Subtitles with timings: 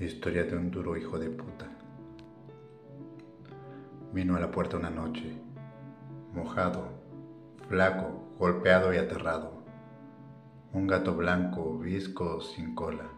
[0.00, 1.66] Historia de un duro hijo de puta.
[4.14, 5.36] Vino a la puerta una noche,
[6.32, 6.88] mojado,
[7.68, 9.62] flaco, golpeado y aterrado.
[10.72, 13.10] Un gato blanco, visco, sin cola.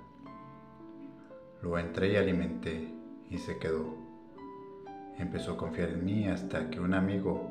[1.63, 2.93] Lo entré y alimenté
[3.31, 3.95] y se quedó.
[5.19, 7.49] Empezó a confiar en mí hasta que un amigo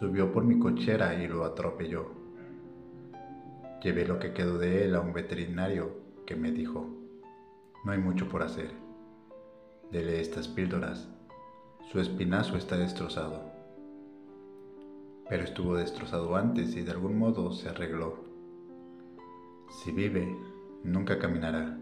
[0.00, 2.10] subió por mi cochera y lo atropelló.
[3.80, 6.95] Llevé lo que quedó de él a un veterinario que me dijo,
[7.86, 8.72] no hay mucho por hacer.
[9.92, 11.08] Dele estas píldoras.
[11.92, 13.44] Su espinazo está destrozado.
[15.28, 18.24] Pero estuvo destrozado antes y de algún modo se arregló.
[19.70, 20.36] Si vive,
[20.82, 21.78] nunca caminará.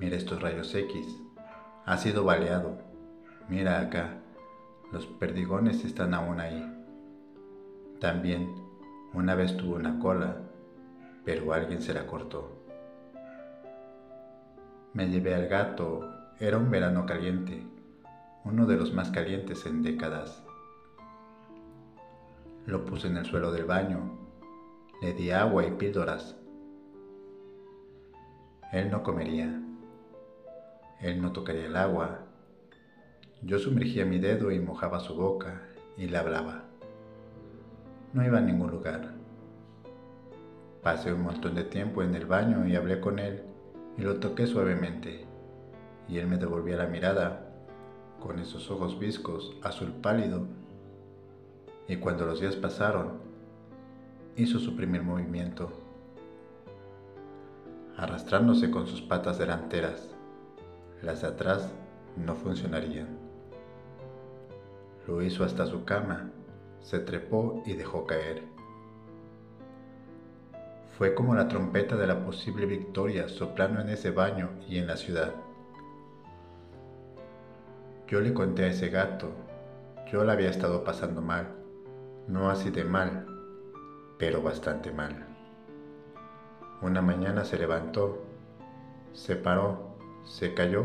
[0.00, 1.16] Mira estos rayos X.
[1.86, 2.78] Ha sido baleado.
[3.48, 4.20] Mira acá.
[4.90, 6.60] Los perdigones están aún ahí.
[8.00, 8.52] También,
[9.14, 10.38] una vez tuvo una cola,
[11.24, 12.61] pero alguien se la cortó.
[14.94, 16.06] Me llevé al gato.
[16.38, 17.64] Era un verano caliente,
[18.44, 20.44] uno de los más calientes en décadas.
[22.66, 24.18] Lo puse en el suelo del baño.
[25.00, 26.36] Le di agua y píldoras.
[28.70, 29.62] Él no comería.
[31.00, 32.26] Él no tocaría el agua.
[33.40, 35.62] Yo sumergía mi dedo y mojaba su boca
[35.96, 36.64] y le hablaba.
[38.12, 39.14] No iba a ningún lugar.
[40.82, 43.51] Pasé un montón de tiempo en el baño y hablé con él
[43.96, 45.26] y lo toqué suavemente,
[46.08, 47.52] y él me devolvía la mirada
[48.20, 50.46] con esos ojos viscos, azul pálido,
[51.88, 53.18] y cuando los días pasaron,
[54.36, 55.70] hizo su primer movimiento,
[57.96, 60.08] arrastrándose con sus patas delanteras.
[61.02, 61.70] Las de atrás
[62.16, 63.18] no funcionarían.
[65.06, 66.30] Lo hizo hasta su cama,
[66.80, 68.44] se trepó y dejó caer.
[71.02, 74.96] Fue como la trompeta de la posible victoria soplando en ese baño y en la
[74.96, 75.34] ciudad.
[78.06, 79.32] Yo le conté a ese gato,
[80.12, 81.56] yo la había estado pasando mal,
[82.28, 83.26] no así de mal,
[84.16, 85.26] pero bastante mal.
[86.82, 88.22] Una mañana se levantó,
[89.12, 90.84] se paró, se cayó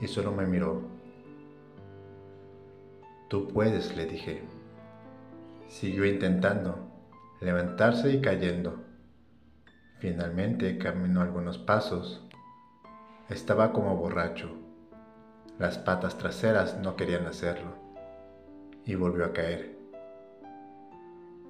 [0.00, 0.80] y solo me miró.
[3.28, 4.44] Tú puedes, le dije.
[5.68, 6.78] Siguió intentando,
[7.42, 8.85] levantarse y cayendo.
[9.98, 12.22] Finalmente caminó algunos pasos.
[13.30, 14.50] Estaba como borracho.
[15.58, 17.70] Las patas traseras no querían hacerlo.
[18.84, 19.78] Y volvió a caer.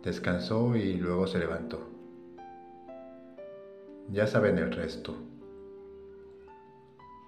[0.05, 1.91] Descansó y luego se levantó.
[4.13, 5.17] Ya saben el resto.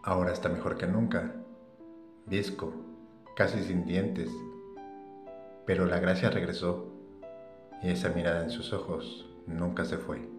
[0.05, 1.34] Ahora está mejor que nunca.
[2.27, 2.73] Visco,
[3.34, 4.31] casi sin dientes.
[5.67, 6.93] Pero la gracia regresó
[7.83, 10.38] y esa mirada en sus ojos nunca se fue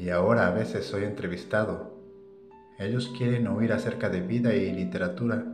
[0.00, 1.92] y ahora a veces soy entrevistado.
[2.78, 5.44] Ellos quieren oír acerca de vida y literatura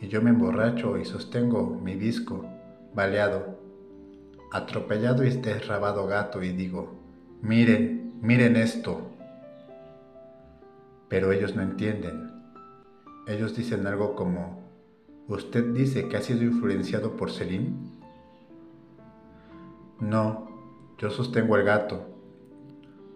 [0.00, 2.44] y yo me emborracho y sostengo mi visco,
[2.94, 3.58] baleado,
[4.52, 6.94] atropellado y desrabado gato y digo,
[7.42, 9.00] miren, miren esto.
[11.08, 12.30] Pero ellos no entienden.
[13.26, 14.62] Ellos dicen algo como,
[15.26, 17.74] ¿usted dice que ha sido influenciado por Selim?
[19.98, 20.48] No,
[20.98, 22.11] yo sostengo el gato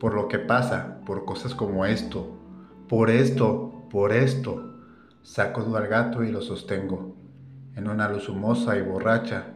[0.01, 2.29] por lo que pasa, por cosas como esto,
[2.89, 4.73] por esto, por esto.
[5.23, 7.15] Saco al gato y lo sostengo.
[7.75, 9.55] En una luz humosa y borracha,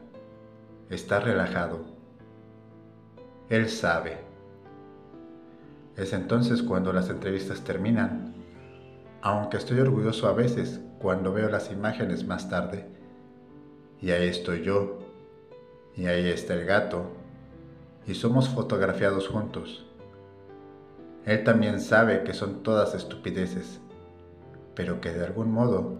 [0.90, 1.84] está relajado.
[3.48, 4.18] Él sabe.
[5.96, 8.34] Es entonces cuando las entrevistas terminan,
[9.22, 12.86] aunque estoy orgulloso a veces cuando veo las imágenes más tarde.
[14.00, 14.98] Y ahí estoy yo,
[15.94, 17.04] y ahí está el gato,
[18.06, 19.89] y somos fotografiados juntos.
[21.26, 23.80] Él también sabe que son todas estupideces,
[24.74, 25.98] pero que de algún modo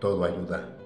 [0.00, 0.76] todo ayuda.